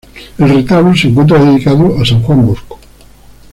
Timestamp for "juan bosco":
2.23-2.79